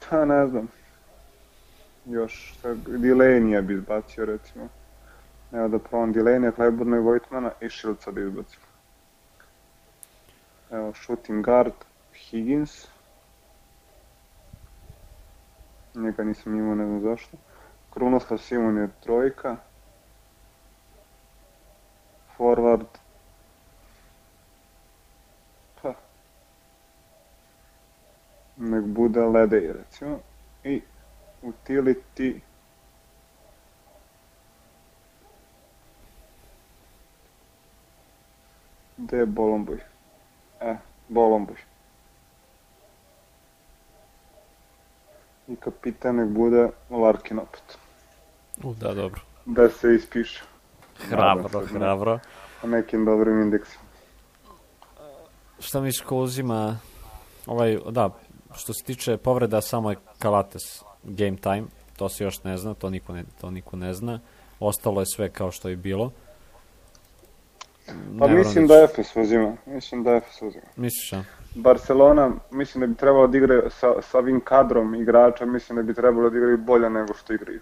Pa 0.10 0.26
ne 0.26 0.48
znam. 0.48 0.68
Još 2.06 2.56
Dilenija 2.88 3.62
bi 3.62 3.74
izbacio 3.74 4.26
recimo. 4.26 4.68
Evo 5.52 5.68
da 5.68 5.80
probam 5.80 6.12
Dilenija, 6.12 6.52
Klajburna 6.52 6.98
i 6.98 7.00
Vojtmana 7.00 7.52
i 7.62 7.70
Šilca 7.70 8.12
da 8.12 8.22
izbacim. 8.22 8.60
Evo, 10.72 10.94
shooting 10.94 11.46
guard, 11.46 11.74
Higgins. 12.14 12.88
Njega 15.96 16.24
nisam 16.24 16.56
imao, 16.56 16.76
ne 16.76 16.86
znam 16.86 17.02
zašto. 17.02 17.38
Krunoslav 17.94 18.38
Simon 18.38 18.78
je 18.78 18.90
trojka. 19.04 19.58
Forward. 22.38 22.88
Pa. 25.82 25.94
Nek 28.58 28.86
bude 28.86 29.22
Ledej, 29.22 29.74
recimo. 29.74 30.20
I 30.64 30.82
utility. 31.42 32.40
Gde 38.98 39.18
je 39.18 39.26
Bolomboj? 39.26 39.80
E, 40.60 40.78
Bolombuš. 41.10 41.71
I 45.52 45.56
kapitan 45.56 46.16
nek 46.16 46.30
bude 46.30 46.70
Larkin 46.90 47.40
opet. 47.40 47.78
U, 48.64 48.74
da, 48.74 48.94
dobro. 48.94 49.22
Da 49.46 49.70
se 49.70 49.96
ispiše. 49.96 50.44
Hrabro, 51.10 51.50
da 51.50 51.68
hrabro. 51.68 52.20
Na 52.64 52.70
nekim 52.70 53.06
dobrim 53.06 53.42
indeksima. 53.42 53.84
Šta 55.60 55.82
misliš 55.82 56.06
ko 56.08 56.18
uzima 56.18 56.78
ovaj, 57.46 57.78
da, 57.90 58.10
što 58.56 58.74
se 58.74 58.84
tiče 58.86 59.18
povreda 59.18 59.62
samo 59.62 59.90
je 59.90 59.98
Kalates 60.20 60.84
game 61.04 61.38
time, 61.38 61.64
to 61.98 62.10
se 62.10 62.24
još 62.24 62.44
ne 62.44 62.58
zna, 62.58 62.74
to 62.74 62.90
niko 62.90 63.14
ne, 63.14 63.24
to 63.42 63.52
niko 63.52 63.78
ne 63.78 63.94
zna. 63.94 64.20
Ostalo 64.60 65.02
je 65.02 65.06
sve 65.16 65.30
kao 65.30 65.52
što 65.52 65.70
je 65.70 65.76
bilo. 65.76 66.12
Pa 68.20 68.28
mislim 68.28 68.68
da 68.68 68.84
Efes 68.84 69.16
uzima. 69.16 69.58
Mislim 69.66 70.04
da 70.04 70.12
Efes 70.12 70.42
uzima. 70.42 70.66
Misliš, 70.76 71.14
a? 71.14 71.24
Barcelona, 71.56 72.32
mislim 72.52 72.82
da 72.82 72.88
bi 72.88 72.96
trebalo 72.96 73.28
da 73.28 73.38
igraju 73.38 73.62
sa, 73.70 74.02
sa 74.02 74.18
ovim 74.18 74.42
kadrom 74.44 74.96
igrača, 74.96 75.46
mislim 75.46 75.76
da 75.76 75.84
bi 75.84 75.94
trebalo 75.94 76.30
da 76.30 76.38
igraju 76.38 76.58
bolje 76.58 76.90
nego 76.90 77.14
što 77.14 77.34
igraju. 77.34 77.60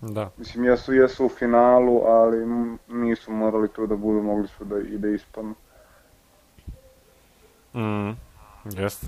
Da. 0.00 0.30
Mislim, 0.36 0.64
jesu, 0.64 0.92
jesu 0.92 1.26
u 1.26 1.28
finalu, 1.28 2.02
ali 2.04 2.46
nisu 2.88 3.32
morali 3.32 3.68
tu 3.68 3.86
da 3.86 3.96
budu, 3.96 4.22
mogli 4.22 4.48
su 4.48 4.64
da 4.64 4.78
i 4.78 4.98
da 4.98 5.08
ispanu. 5.08 5.54
Mm, 7.74 8.10
jeste. 8.64 9.06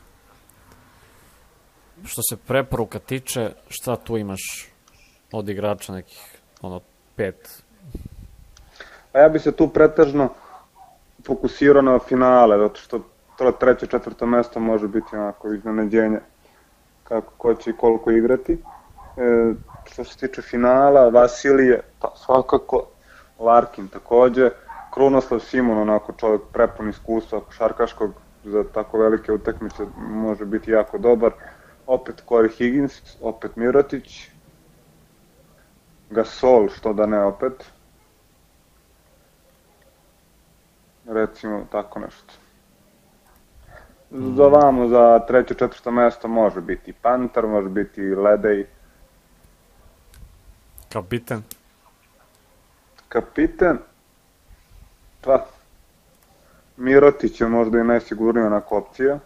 Što 2.05 2.23
se 2.31 2.37
preporuka 2.37 2.99
tiče, 2.99 3.51
šta 3.69 3.97
tu 3.97 4.17
imaš 4.17 4.73
od 5.33 5.49
igrača 5.49 5.93
nekih, 5.93 6.39
ono, 6.63 6.81
pet 7.17 7.63
A 9.13 9.19
ja 9.19 9.29
bi 9.29 9.39
se 9.39 9.53
tu 9.53 9.69
pretežno 9.69 10.29
fokusirao 11.27 11.83
na 11.83 11.99
finale, 11.99 12.59
zato 12.59 12.81
što 12.81 13.01
to 13.39 13.53
treće, 13.53 13.87
četvrto 13.87 14.27
mesto 14.27 14.61
može 14.61 14.89
biti 14.89 15.17
onako 15.17 15.53
iznenađenje 15.53 16.21
kako 17.05 17.33
ko 17.37 17.55
će 17.55 17.71
i 17.71 17.77
koliko 17.77 18.11
igrati. 18.11 18.53
E, 18.53 19.53
što 19.85 20.05
se 20.05 20.19
tiče 20.19 20.43
finala, 20.43 21.09
Vasilije, 21.09 21.81
pa 22.01 22.13
svakako, 22.17 22.87
Larkin 23.39 23.89
takođe, 23.89 24.51
Krunoslav 24.95 25.41
Simon, 25.41 25.79
onako 25.79 26.13
čovjek 26.13 26.43
prepun 26.53 26.89
iskustva 26.89 27.41
košarkaškog 27.41 28.11
za 28.45 28.65
tako 28.75 28.99
velike 28.99 29.33
utakmice 29.33 29.87
može 29.97 30.45
biti 30.45 30.71
jako 30.71 30.99
dobar. 30.99 31.33
Opet 31.87 32.23
Corey 32.29 32.57
Higgins, 32.57 32.93
opet 33.21 33.57
Mirotić, 33.57 34.31
Gasol, 36.11 36.69
što 36.69 36.93
da 36.93 37.07
ne 37.07 37.25
opet, 37.25 37.65
recimo 41.07 41.67
tako 41.73 41.99
nešto. 41.99 42.35
Za 44.11 44.47
vamo, 44.47 44.89
za 44.89 45.19
treće, 45.19 45.55
četvrto 45.55 45.91
mesto 45.91 46.29
može 46.29 46.61
biti 46.61 46.93
Panter, 46.93 47.47
može 47.47 47.69
biti 47.69 48.01
Ledej. 48.01 48.67
Kapitan? 50.93 51.43
Kapitan? 53.09 53.79
Pa, 55.21 55.47
Mirotić 56.77 57.41
je 57.41 57.49
možda 57.49 57.79
i 57.79 57.85
najsigurnija 57.85 58.47
onako 58.47 58.79
opcija. 58.79 59.19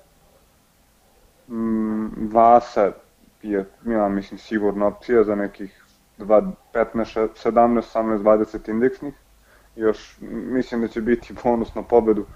Mm, 1.49 2.29
Vasa 2.33 2.93
je, 3.43 3.67
ja 3.85 4.09
mislim, 4.09 4.39
sigurna 4.39 4.87
opcija 4.87 5.25
za 5.25 5.35
nekih 5.35 5.85
2, 6.19 6.53
15, 6.75 7.29
17, 7.45 7.83
18, 7.95 8.23
20 8.23 8.71
indeksnih 8.71 9.15
još 9.77 10.17
mislim 10.31 10.81
da 10.81 10.89
će 10.89 11.01
biti 11.01 11.35
bonus 11.45 11.75
na 11.75 11.83
pobedu, 11.83 12.27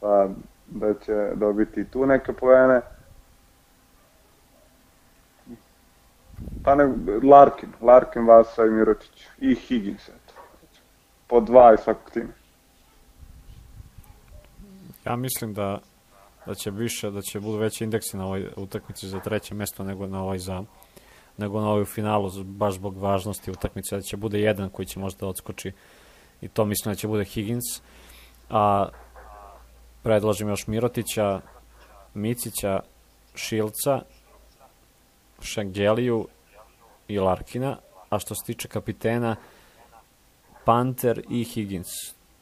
pa 0.00 0.28
da 0.66 0.94
će 0.94 1.30
dobiti 1.34 1.84
tu 1.84 2.06
neke 2.06 2.32
poene. 2.32 2.80
Pa 6.64 6.74
ne, 6.74 6.84
Larkin, 7.22 7.72
Larkin, 7.80 8.26
Vasa 8.26 8.64
i 8.64 8.70
Mirotić 8.70 9.26
i 9.38 9.54
Higgins, 9.54 10.08
eto. 10.08 10.34
Po 11.26 11.40
dva 11.40 11.74
iz 11.74 11.80
svakog 11.80 12.10
tima. 12.10 12.32
Ja 15.04 15.16
mislim 15.16 15.54
da 15.54 15.78
da 16.48 16.54
će 16.54 16.70
više, 16.70 17.10
da 17.10 17.20
će 17.22 17.40
budu 17.40 17.58
veći 17.58 17.84
indeksi 17.84 18.16
na 18.16 18.24
ovoj 18.24 18.48
utakmici 18.56 19.08
za 19.08 19.20
treće 19.20 19.54
mesto 19.54 19.84
nego 19.84 20.06
na 20.06 20.22
ovaj 20.22 20.38
za 20.38 20.64
nego 21.36 21.60
na 21.60 21.68
ovoj 21.70 21.84
finalu, 21.84 22.30
baš 22.44 22.74
zbog 22.74 22.96
važnosti 22.96 23.50
utakmice, 23.50 23.96
da 23.96 24.02
će 24.02 24.16
bude 24.16 24.40
jedan 24.40 24.70
koji 24.70 24.86
će 24.86 25.00
možda 25.00 25.26
odskoči 25.26 25.72
i 26.40 26.48
to 26.48 26.64
mislim 26.64 26.92
da 26.92 26.96
će 26.96 27.08
bude 27.08 27.24
Higgins. 27.24 27.64
A 28.50 28.88
predlažem 30.02 30.48
još 30.48 30.66
Mirotića, 30.66 31.40
Micića, 32.14 32.80
Šilca, 33.34 34.02
Šangeliju 35.40 36.28
i 37.08 37.18
Larkina, 37.18 37.76
a 38.10 38.18
što 38.18 38.34
se 38.34 38.44
tiče 38.46 38.68
kapitena, 38.68 39.36
Panter 40.64 41.22
i 41.30 41.44
Higgins. 41.44 41.88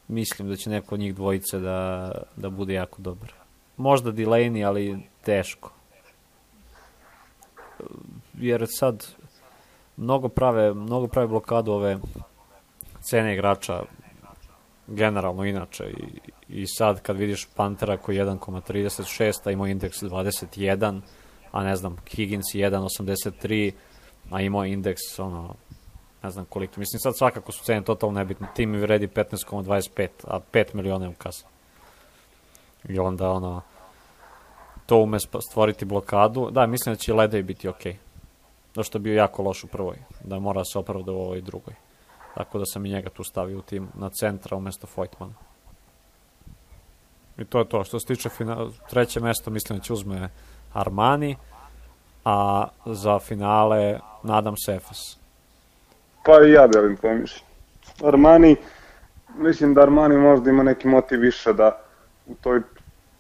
Mislim 0.09 0.49
da 0.49 0.57
će 0.57 0.71
neko 0.71 0.95
od 0.95 1.01
njih 1.01 1.15
dvojice 1.15 1.59
da, 1.59 2.11
da 2.37 2.51
bude 2.51 2.75
jako 2.75 3.03
dobar. 3.03 3.33
Možda 3.77 4.13
Delaney, 4.13 4.67
ali 4.67 5.03
teško. 5.23 5.73
Jer 8.35 8.67
sad 8.69 9.07
mnogo 9.97 10.29
prave, 10.29 10.75
mnogo 10.75 11.09
prave 11.09 11.29
blokadu 11.29 11.73
ove 11.73 11.99
cene 13.11 13.35
igrača 13.35 13.83
generalno 14.87 15.45
inače. 15.45 15.85
I, 15.85 16.31
i 16.49 16.67
sad 16.67 17.03
kad 17.03 17.17
vidiš 17.17 17.49
Pantera 17.57 17.97
koji 17.97 18.17
je 18.17 18.25
1,36 18.25 19.33
a 19.45 19.51
imao 19.51 19.67
indeks 19.67 20.03
21 20.03 21.01
a 21.53 21.65
ne 21.65 21.77
znam 21.77 21.97
Higgins 22.09 22.45
1,83 22.55 23.73
a 24.31 24.41
imao 24.41 24.65
indeks 24.65 25.19
ono 25.19 25.55
ne 26.23 26.31
znam 26.31 26.45
koliko. 26.45 26.81
Mislim 26.81 27.01
sad 27.01 27.17
svakako 27.17 27.53
su 27.53 27.65
cene 27.65 27.85
totalno 27.85 28.19
nebitne. 28.19 28.47
Tim 28.55 28.71
mi 28.71 28.79
vredi 28.79 29.07
15,25 29.07 30.09
a 30.25 30.41
5 30.53 30.75
miliona 30.75 31.05
je 31.05 31.09
u 31.09 31.15
kasa 31.19 31.47
i 32.89 32.99
onda 32.99 33.31
ono 33.31 33.63
to 34.87 34.99
ume 34.99 35.19
stvoriti 35.51 35.85
blokadu. 35.85 36.51
Da 36.51 36.67
mislim 36.67 36.95
da 36.95 36.99
će 36.99 37.15
Ledej 37.15 37.43
biti 37.43 37.69
okej. 37.69 37.93
Okay. 37.93 37.97
zašto 38.75 38.99
je 38.99 39.03
bio 39.03 39.15
jako 39.15 39.43
loš 39.43 39.65
u 39.65 39.67
prvoj 39.67 39.97
da 40.25 40.39
mora 40.39 40.65
se 40.65 40.79
opravda 40.79 41.13
u 41.13 41.21
ovoj 41.21 41.41
drugoj 41.41 41.75
Tako 42.37 42.59
da 42.59 42.65
sam 42.67 42.87
i 42.87 42.91
njega 42.91 43.11
tu 43.11 43.25
stavio 43.25 43.59
u 43.59 43.63
tim 43.63 43.89
na 43.95 44.11
centra 44.11 44.57
umesto 44.57 44.87
Foytmana. 44.97 45.33
I 47.39 47.45
to 47.45 47.59
je 47.59 47.69
to. 47.69 47.85
Što 47.85 48.01
se 48.01 48.07
tiče 48.07 48.29
finala, 48.29 48.71
treće 48.91 49.21
mesto 49.21 49.51
mislim 49.51 49.79
da 49.79 49.85
će 49.85 49.93
uzme 49.93 50.29
Armani, 50.73 51.37
a 52.25 52.69
za 52.87 53.19
finale 53.19 53.99
nadam 54.23 54.55
se 54.57 54.75
Efes. 54.75 55.17
Pa 56.25 56.43
i 56.47 56.53
ja 56.53 56.67
delim 56.67 56.97
to. 56.97 57.09
Armani, 58.05 58.57
mislim 59.39 59.75
da 59.75 59.83
Armani 59.83 60.17
možda 60.17 60.51
ima 60.51 60.63
neki 60.63 60.89
motiv 60.89 61.21
više 61.21 61.53
da 61.53 61.81
u 62.27 62.35
toj 62.35 62.61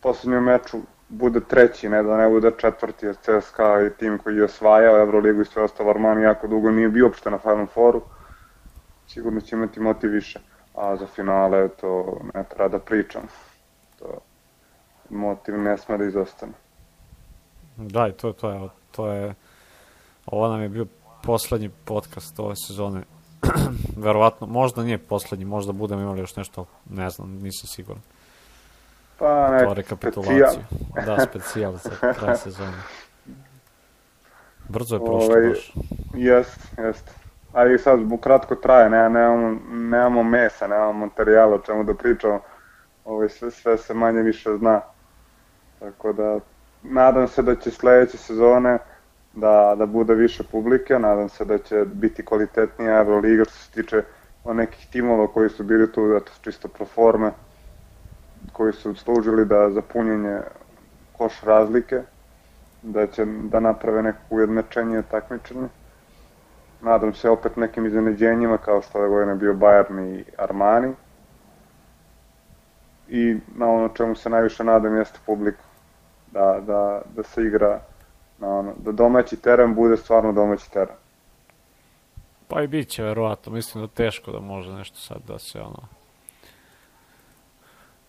poslednjom 0.00 0.44
meču 0.44 0.78
bude 1.08 1.40
treći, 1.40 1.88
ne 1.88 2.02
da 2.02 2.16
ne 2.16 2.28
bude 2.28 2.50
četvrti, 2.58 3.06
jer 3.06 3.14
CSKA 3.14 3.86
i 3.86 3.90
tim 3.98 4.18
koji 4.18 4.36
je 4.36 4.44
osvajao 4.44 5.00
Euroligu 5.00 5.42
i 5.42 5.44
sve 5.44 5.62
ostalo 5.62 5.90
Armani 5.90 6.22
jako 6.22 6.46
dugo 6.46 6.70
nije 6.70 6.88
bio 6.88 7.04
uopšte 7.04 7.30
na 7.30 7.38
Final 7.38 7.66
Fouru. 7.66 8.02
Sigurno 9.08 9.40
će 9.40 9.56
imati 9.56 9.80
motiv 9.80 10.10
više. 10.10 10.40
A 10.74 10.96
za 10.96 11.06
finale 11.06 11.68
to 11.68 12.20
ne 12.34 12.44
treba 12.44 12.68
da 12.68 12.78
pričam. 12.78 13.22
To 13.98 14.18
motiv 15.10 15.58
ne 15.58 15.78
sme 15.78 15.98
da 15.98 16.04
izostane. 16.04 16.52
Da, 17.76 18.08
i 18.08 18.12
to, 18.12 18.32
to 18.32 18.50
je, 18.50 18.68
to 18.90 19.12
je, 19.12 19.34
ovo 20.26 20.48
nam 20.48 20.62
je 20.62 20.68
bio 20.68 20.86
poslednji 21.22 21.70
podcast 21.84 22.38
ove 22.38 22.54
sezone. 22.56 23.02
Verovatno, 24.06 24.46
možda 24.46 24.82
nije 24.82 24.98
poslednji, 24.98 25.44
možda 25.44 25.72
budemo 25.72 26.02
imali 26.02 26.20
još 26.20 26.36
nešto, 26.36 26.66
ne 26.90 27.10
znam, 27.10 27.30
nisam 27.30 27.68
siguran. 27.68 28.02
Pa 29.18 29.50
ne, 29.50 29.64
to 29.64 29.74
rekapitulaciju. 29.74 30.44
Specijal. 30.44 31.16
da, 31.16 31.26
specijal 31.26 31.76
za 31.76 32.12
kraj 32.12 32.36
sezone. 32.44 32.76
Brzo 34.68 34.96
je 34.96 35.00
prošlo 35.00 35.34
ovaj. 35.34 35.54
Jest, 36.14 36.58
jest. 36.78 37.25
Ali 37.56 37.78
sad 37.78 38.00
kratko 38.20 38.54
traje, 38.54 38.90
ne, 38.90 39.08
nemamo, 39.08 39.56
nemamo 39.70 40.22
mesa, 40.22 40.66
nemamo 40.66 40.92
materijala 40.92 41.54
o 41.54 41.58
čemu 41.58 41.84
da 41.84 41.94
pričamo. 41.94 42.40
Ovaj, 43.04 43.28
sve, 43.28 43.50
sve 43.50 43.78
se 43.78 43.94
manje 43.94 44.22
više 44.22 44.56
zna. 44.58 44.80
Tako 45.78 46.12
da, 46.12 46.38
nadam 46.82 47.28
se 47.28 47.42
da 47.42 47.54
će 47.54 47.70
sledeće 47.70 48.18
sezone 48.18 48.78
da, 49.32 49.74
da 49.78 49.86
bude 49.86 50.14
više 50.14 50.42
publike, 50.52 50.98
nadam 50.98 51.28
se 51.28 51.44
da 51.44 51.58
će 51.58 51.84
biti 51.84 52.24
kvalitetnija 52.24 52.98
Euroliga 52.98 53.44
što 53.44 53.54
se 53.54 53.70
tiče 53.70 54.02
o 54.44 54.54
nekih 54.54 54.86
timova 54.92 55.26
koji 55.26 55.50
su 55.50 55.64
bili 55.64 55.92
tu, 55.92 56.16
eto, 56.16 56.32
čisto 56.42 56.68
pro 56.68 56.86
forme, 56.86 57.30
koji 58.52 58.72
su 58.72 58.94
služili 58.94 59.44
da 59.44 59.70
za 59.70 59.82
punjenje 59.82 60.38
koš 61.18 61.40
razlike, 61.42 62.02
da 62.82 63.06
će 63.06 63.24
da 63.24 63.60
naprave 63.60 64.02
neko 64.02 64.20
ujednačenje 64.30 65.02
takmičenje. 65.10 65.68
Nadam 66.86 67.14
se 67.14 67.30
opet 67.30 67.56
nekim 67.56 67.86
iznenađenjima 67.86 68.58
kao 68.58 68.82
što 68.82 69.02
je 69.02 69.08
godine 69.08 69.34
bio 69.34 69.54
Bayern 69.54 70.18
i 70.18 70.24
Armani. 70.38 70.94
I 73.08 73.36
na 73.56 73.66
ono 73.66 73.88
čemu 73.88 74.14
se 74.14 74.30
najviše 74.30 74.64
nadam 74.64 74.96
jeste 74.96 75.18
publika. 75.26 75.62
Da, 76.32 76.60
da, 76.66 77.02
da 77.14 77.22
se 77.22 77.42
igra 77.42 77.80
na 78.38 78.48
ono, 78.48 78.72
da 78.84 78.92
domaći 78.92 79.36
teren 79.36 79.74
bude 79.74 79.96
stvarno 79.96 80.32
domaći 80.32 80.70
teren. 80.70 80.96
Pa 82.48 82.62
i 82.62 82.66
bit 82.66 82.88
će, 82.88 83.02
verovatno. 83.02 83.52
Mislim 83.52 83.84
da 83.84 83.88
teško 83.88 84.32
da 84.32 84.40
može 84.40 84.72
nešto 84.72 84.98
sad 84.98 85.18
da 85.26 85.38
se 85.38 85.60
ono... 85.60 85.88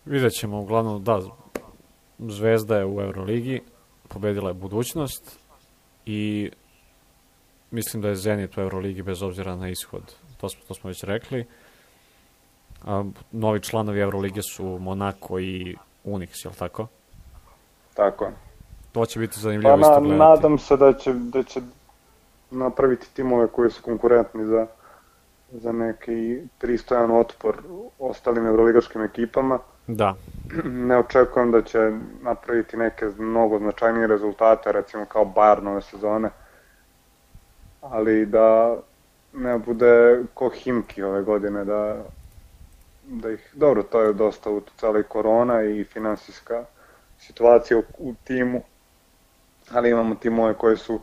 Vidjet 0.05 0.33
ćemo, 0.33 0.59
uglavnom, 0.59 1.03
da, 1.03 1.19
Zvezda 2.19 2.77
je 2.77 2.85
u 2.85 3.01
Euroligi, 3.01 3.61
pobedila 4.07 4.49
je 4.49 4.53
budućnost 4.53 5.39
i 6.05 6.51
mislim 7.71 8.01
da 8.01 8.07
je 8.07 8.15
Zenit 8.15 8.57
u 8.57 8.61
Euroligi 8.61 9.01
bez 9.01 9.21
obzira 9.21 9.55
na 9.55 9.69
ishod. 9.69 10.15
To 10.37 10.49
smo, 10.49 10.61
to 10.67 10.73
smo 10.73 10.87
već 10.87 11.03
rekli. 11.03 11.45
A, 12.85 13.03
novi 13.31 13.59
članovi 13.59 13.99
Eurolige 13.99 14.41
su 14.41 14.65
Monako 14.65 15.39
i 15.39 15.75
Unix, 16.05 16.45
je 16.45 16.49
li 16.49 16.55
tako? 16.55 16.87
Tako. 17.93 18.31
To 18.91 19.05
će 19.05 19.19
biti 19.19 19.39
zanimljivo 19.39 19.73
pa, 19.73 19.81
isto 19.81 19.99
gledati. 20.01 20.19
Nadam 20.19 20.57
se 20.57 20.77
da 20.77 20.93
će, 20.93 21.13
da 21.13 21.43
će 21.43 21.61
napraviti 22.51 23.07
timove 23.13 23.47
koji 23.47 23.71
su 23.71 23.81
konkurentni 23.83 24.45
za, 24.45 24.67
za 25.51 25.71
neki 25.71 26.41
pristojan 26.59 27.11
otpor 27.11 27.55
ostalim 27.99 28.45
evroligaškim 28.45 29.01
ekipama. 29.03 29.59
Da. 29.87 30.15
Ne 30.63 30.97
očekujem 30.97 31.51
da 31.51 31.61
će 31.61 31.91
napraviti 32.21 32.77
neke 32.77 33.05
mnogo 33.17 33.59
značajnije 33.59 34.07
rezultate, 34.07 34.71
recimo 34.71 35.05
kao 35.05 35.25
Bayern 35.35 35.67
ove 35.67 35.81
sezone, 35.81 36.29
ali 37.91 38.25
da 38.25 38.77
ne 39.33 39.57
bude 39.57 40.23
ko 40.33 40.49
Himki 40.49 41.03
ove 41.03 41.21
godine, 41.21 41.65
da, 41.65 42.03
da 43.03 43.31
ih, 43.31 43.49
dobro, 43.53 43.83
to 43.83 44.01
je 44.01 44.13
dosta 44.13 44.51
u 44.51 44.61
celoj 44.77 45.03
korona 45.03 45.63
i 45.63 45.83
finansijska 45.83 46.65
situacija 47.19 47.77
u, 47.77 47.83
u 47.97 48.13
timu, 48.23 48.61
ali 49.71 49.89
imamo 49.89 50.15
timove 50.15 50.53
koji 50.53 50.77
su 50.77 50.99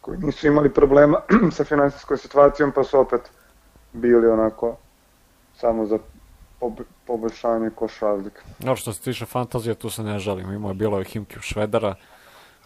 koji 0.00 0.18
nisu 0.18 0.46
imali 0.46 0.74
problema 0.74 1.20
sa 1.56 1.64
finansijskom 1.64 2.16
situacijom, 2.16 2.72
pa 2.72 2.84
su 2.84 3.00
opet 3.00 3.20
bili 3.92 4.28
onako 4.28 4.76
samo 5.56 5.86
za 5.86 5.98
poboljšanje 7.06 7.70
koš 7.70 8.00
razlike. 8.00 8.40
No, 8.58 8.76
što 8.76 8.92
se 8.92 9.00
tiče 9.00 9.26
fantazije, 9.26 9.74
tu 9.74 9.90
se 9.90 10.02
ne 10.02 10.18
žalim. 10.18 10.52
Imao 10.52 10.70
je 10.70 10.74
bilo 10.74 10.98
je 10.98 11.04
Himki 11.04 11.38
u 11.38 11.42
Švedara, 11.42 11.94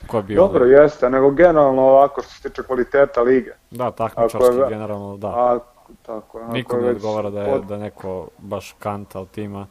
ko 0.06 0.16
je 0.16 0.22
bio... 0.22 0.36
Dobro, 0.36 0.66
da... 0.66 0.82
jeste, 0.82 1.10
nego 1.10 1.30
generalno 1.30 1.82
ovako 1.82 2.22
što 2.22 2.30
se 2.30 2.48
tiče 2.48 2.62
kvaliteta 2.62 3.20
lige. 3.20 3.50
Da, 3.70 3.90
takmičarski 3.90 4.56
je, 4.56 4.68
generalno, 4.68 5.16
da. 5.16 5.28
A, 5.28 5.58
tako 6.02 6.38
je. 6.38 6.48
Nikom 6.48 6.82
ne 6.82 6.90
odgovara 6.90 7.30
da 7.30 7.42
je, 7.42 7.52
pod... 7.52 7.64
da 7.64 7.76
neko 7.76 8.28
baš 8.38 8.76
kanta 8.78 9.20
od 9.20 9.30
tima 9.30 9.66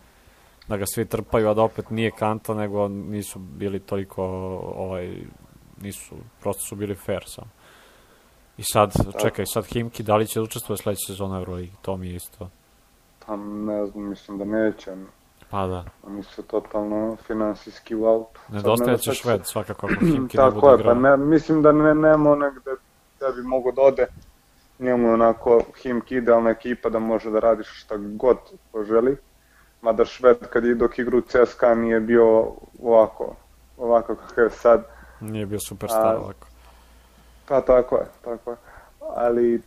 da 0.68 0.78
ga 0.78 0.86
svi 0.86 1.06
trpaju, 1.06 1.50
a 1.50 1.54
da 1.54 1.62
opet 1.62 1.90
nije 1.90 2.12
kanta, 2.12 2.54
nego 2.54 2.88
nisu 2.88 3.40
bili 3.40 3.80
toliko 3.80 4.24
ovaj, 4.76 5.18
nisu, 5.82 6.16
prosto 6.42 6.64
su 6.64 6.76
bili 6.76 6.96
fair 6.96 7.24
samo. 7.28 7.50
I 8.58 8.64
sad, 8.64 8.94
čekaj, 9.22 9.46
sad 9.46 9.66
Himki, 9.66 10.04
da 10.04 10.16
li 10.16 10.28
će 10.28 10.40
da 10.40 10.44
učestvuje 10.44 10.78
sledeće 10.78 11.06
sezone 11.08 11.38
Euroligi? 11.38 11.72
To 11.82 11.98
mi 11.98 12.08
je 12.08 12.16
isto. 12.16 12.50
Pa 13.26 13.36
ne 13.38 13.86
znam, 13.86 14.10
mislim 14.10 14.38
da 14.38 14.46
neće. 14.46 14.96
Pa 15.54 15.68
da. 15.68 15.84
Oni 16.04 16.24
su 16.24 16.44
totalno 16.44 17.16
finansijski 17.28 17.96
u 17.96 18.06
autu. 18.06 18.40
Nedostaje 18.50 18.98
će 18.98 19.14
Šved, 19.14 19.46
svakako, 19.46 19.88
ako 19.88 20.06
Himki 20.12 20.38
ne 20.38 20.52
bude 20.52 20.68
je, 20.68 20.84
pa 20.84 20.94
ne, 20.94 21.18
mislim 21.18 21.62
da 21.62 21.72
ne, 21.72 21.96
nema 21.96 22.36
negde 22.36 22.72
da 23.20 23.32
bi 23.32 23.42
mogo 23.42 23.72
da 23.72 23.82
ode. 23.82 24.08
Njemu 24.80 25.14
onako 25.14 25.62
Himki 25.82 26.16
idealna 26.16 26.50
ekipa 26.50 26.90
da 26.90 27.00
može 27.00 27.32
da 27.32 27.40
radiš 27.40 27.84
šta 27.84 27.96
god 27.98 28.38
poželi. 28.72 29.18
Mada 29.82 30.06
Šved 30.06 30.38
kad 30.50 30.66
je 30.66 30.76
dok 30.76 31.00
igru 31.00 31.22
CSKA 31.22 31.76
nije 31.76 32.00
bio 32.00 32.48
ovako, 32.84 33.36
ovako 33.78 34.16
kakav 34.16 34.44
je 34.44 34.50
sad 34.50 34.84
Nije 35.20 35.46
bio 35.46 35.60
superstar 35.68 36.16
ovako. 36.16 36.48
Pa 37.48 37.62
tako 37.62 37.96
je, 37.96 38.06
tako 38.24 38.52
je. 38.52 38.58
Ali 39.16 39.62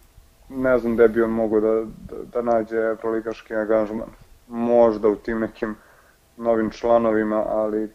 ne 0.48 0.78
znam 0.78 0.94
gde 0.94 1.08
bi 1.08 1.22
on 1.22 1.30
mogao 1.30 1.60
da, 1.60 1.74
da, 1.84 2.22
da 2.32 2.42
nađe 2.42 2.96
proligaški 3.00 3.54
angažman. 3.54 4.25
Možda 4.48 5.08
u 5.08 5.16
tim 5.16 5.40
nekim 5.40 5.74
novim 6.36 6.70
članovima, 6.70 7.44
ali 7.48 7.90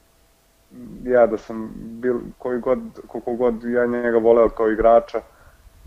ja 1.03 1.27
da 1.27 1.37
sam 1.37 1.71
bil, 1.75 2.19
koji 2.37 2.59
god, 2.59 2.79
koliko 3.07 3.33
god 3.33 3.63
ja 3.63 3.85
njega 3.85 4.17
voleo 4.17 4.49
kao 4.49 4.71
igrača, 4.71 5.21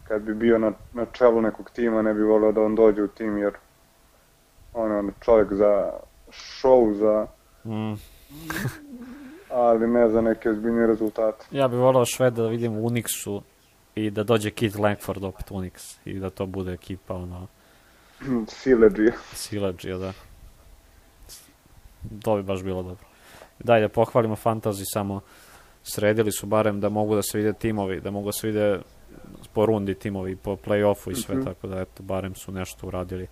kad 0.09 0.22
bi 0.22 0.35
bio 0.35 0.59
na, 0.59 0.72
na 0.92 1.07
čelu 1.12 1.42
nekog 1.42 1.70
tima, 1.70 2.03
ne 2.03 2.14
bi 2.14 2.22
voleo 2.22 2.53
da 2.53 2.61
on 2.61 2.74
dođe 2.74 3.03
u 3.03 3.09
tim, 3.09 3.38
jer 3.38 3.53
on 4.74 5.07
je 5.07 5.12
čovjek 5.20 5.53
za 5.53 5.90
show, 6.31 6.94
za 6.94 7.27
mm 7.64 7.94
ali 9.55 9.88
ne 9.88 10.09
za 10.09 10.20
neke 10.20 10.50
ozbiljne 10.50 10.87
rezultate. 10.87 11.46
Ja 11.50 11.68
bih 11.68 11.79
volao 11.79 12.05
Šveda 12.05 12.42
da 12.42 12.48
vidim 12.48 12.77
u 12.77 12.90
Unixu 12.90 13.40
i 13.94 14.11
da 14.11 14.22
dođe 14.22 14.50
Kit 14.50 14.74
Langford 14.74 15.24
opet 15.24 15.50
Unix 15.50 15.96
i 16.05 16.18
da 16.18 16.31
to 16.31 16.46
bude 16.46 16.72
ekipa 16.72 17.14
ono... 17.14 17.46
Sileđija. 18.48 19.12
Sileđija, 19.33 19.98
da. 19.98 20.12
To 22.22 22.36
bi 22.36 22.42
baš 22.42 22.62
bilo 22.62 22.82
dobro. 22.82 23.04
Daj 23.58 23.80
da 23.80 23.88
pohvalimo 23.88 24.36
Fantasy, 24.36 24.84
samo 24.92 25.20
sredili 25.82 26.32
su 26.32 26.46
barem 26.46 26.80
da 26.80 26.88
mogu 26.88 27.14
da 27.14 27.22
se 27.22 27.38
vide 27.38 27.52
timovi, 27.52 28.00
da 28.00 28.10
mogu 28.10 28.26
da 28.26 28.32
se 28.32 28.46
vide 28.46 28.78
po 29.52 29.66
rundi 29.66 29.94
timovi, 29.94 30.36
po 30.36 30.56
play-offu 30.56 31.10
i 31.10 31.14
sve, 31.14 31.34
mm 31.34 31.40
-hmm. 31.40 31.44
tako 31.44 31.66
da 31.66 31.80
eto, 31.80 32.02
barem 32.02 32.34
su 32.34 32.52
nešto 32.52 32.86
uradili. 32.86 33.26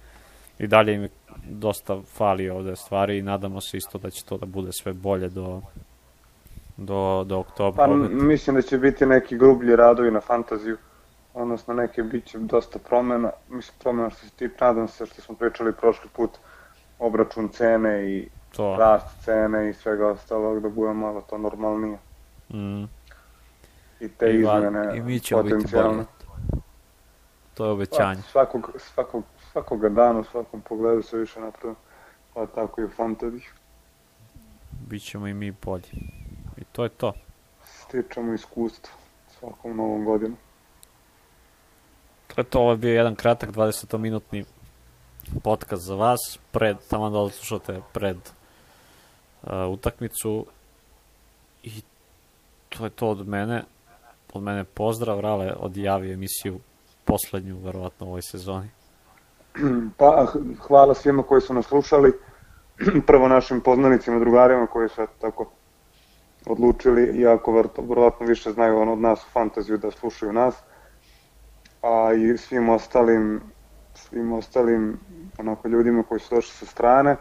I 0.59 0.67
dalje 0.67 0.95
im 0.95 1.09
dosta 1.51 2.01
fali 2.17 2.51
ovde 2.51 2.77
stvari 2.77 3.19
i 3.19 3.23
nadamo 3.23 3.61
se 3.61 3.77
isto 3.77 3.99
da 3.99 4.11
će 4.11 4.25
to 4.25 4.39
da 4.39 4.47
bude 4.47 4.73
sve 4.73 4.93
bolje 4.93 5.29
do 5.29 5.61
do, 6.77 7.25
do 7.25 7.39
oktobra. 7.39 7.87
Pa 7.87 7.95
mislim 8.25 8.57
da 8.57 8.63
će 8.63 8.79
biti 8.79 9.07
neki 9.07 9.37
grublji 9.37 9.77
radovi 9.77 10.11
na 10.11 10.21
fantaziju, 10.21 10.77
odnosno 11.35 11.75
neke 11.75 12.03
bit 12.03 12.25
će 12.25 12.39
dosta 12.39 12.79
promena, 12.79 13.31
mislim 13.49 13.75
promena 13.83 14.11
što 14.11 14.27
se 14.27 14.33
ti 14.37 14.49
nadam 14.61 14.89
se 14.89 15.07
što 15.07 15.23
smo 15.23 15.35
pričali 15.35 15.73
prošli 15.73 16.11
put, 16.17 16.31
obračun 16.99 17.49
cene 17.49 18.11
i 18.11 18.29
to. 18.57 18.77
rast 18.77 19.25
cene 19.25 19.71
i 19.71 19.73
svega 19.73 20.09
ostalog 20.09 20.63
da 20.63 20.69
bude 20.69 20.93
malo 20.93 21.21
to 21.21 21.39
normalnije. 21.39 21.99
Mm. 22.51 22.85
I 24.01 24.09
te 24.09 24.31
I 24.31 24.41
izmene 24.41 24.97
I 24.97 25.01
mi 25.01 25.21
ćemo 25.21 25.43
biti 25.43 25.67
bolje. 25.73 26.05
To 27.55 27.65
je 27.65 27.71
obećanje. 27.71 28.23
Pa, 28.23 28.31
svakog, 28.31 28.71
svakog, 28.79 29.25
svakog 29.53 29.89
dana, 29.89 30.21
u 30.21 30.25
svakom 30.25 30.61
pogledu 30.61 31.03
se 31.03 31.19
više 31.19 31.41
napravimo, 31.41 31.77
pa 32.35 32.47
tako 32.47 32.81
i 32.81 32.85
u 32.85 32.89
fantaziji. 32.89 33.43
Bićemo 34.89 35.27
i 35.27 35.35
mi 35.35 35.51
bolji. 35.51 35.89
I 36.57 36.65
to 36.73 36.83
je 36.83 36.89
to. 36.89 37.13
Stičemo 37.65 38.33
iskustvo 38.33 38.93
svakom 39.43 39.77
novom 39.77 40.05
godinu. 40.05 40.37
To 42.27 42.41
je 42.41 42.45
to, 42.45 42.61
ovo 42.61 42.71
je 42.71 42.77
bio 42.77 42.95
jedan 42.95 43.15
kratak 43.15 43.51
20-minutni 43.51 44.45
podcast 45.43 45.83
za 45.83 45.95
vas, 45.95 46.39
pred, 46.51 46.77
tamo 46.91 47.11
da 47.11 47.31
slušate 47.31 47.81
pred 47.93 48.17
utakmicu 49.71 50.47
i 51.63 51.83
to 52.69 52.85
je 52.85 52.91
to 52.91 53.09
od 53.09 53.29
mene. 53.29 53.65
Od 54.33 54.43
mene 54.43 54.65
pozdrav, 54.65 55.21
Rale 55.21 55.53
odjavi 55.59 56.13
emisiju 56.13 56.59
poslednju, 57.05 57.59
verovatno, 57.65 58.07
u 58.07 58.09
ovoj 58.09 58.23
sezoni. 58.23 58.69
Pa, 59.99 60.27
hvala 60.61 60.95
svima 60.95 61.23
koji 61.23 61.41
su 61.41 61.55
nas 61.55 61.67
slušali, 61.67 62.13
prvo 63.07 63.29
našim 63.29 63.61
poznanicima, 63.61 64.19
drugarima 64.19 64.67
koji 64.67 64.89
su 64.89 65.07
tako 65.21 65.51
odlučili, 66.47 67.21
iako 67.21 67.65
vrlo 67.77 68.13
više 68.21 68.53
znaju 68.53 68.79
on 68.79 68.89
od 68.89 68.99
nas 68.99 69.23
u 69.23 69.31
fantaziju 69.33 69.79
da 69.79 69.91
slušaju 69.91 70.33
nas, 70.33 70.55
a 71.83 72.13
i 72.13 72.39
svim 72.39 72.69
ostalim, 72.69 73.41
svim 73.95 74.33
ostalim 74.33 74.99
onako 75.39 75.69
ljudima 75.69 76.03
koji 76.03 76.21
su 76.21 76.35
došli 76.35 76.53
sa 76.53 76.67
strane. 76.67 77.17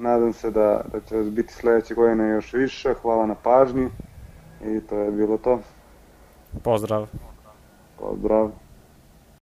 Nadam 0.00 0.32
se 0.32 0.50
da, 0.50 0.82
da 0.92 1.00
će 1.00 1.16
biti 1.16 1.52
sledeće 1.52 1.94
godine 1.94 2.28
još 2.28 2.52
više. 2.52 2.94
Hvala 3.02 3.26
na 3.26 3.34
pažnji 3.34 3.88
i 4.64 4.80
to 4.80 4.98
je 4.98 5.10
bilo 5.10 5.38
to. 5.38 5.60
Pozdrav. 6.62 7.06
Pozdrav. 7.98 8.50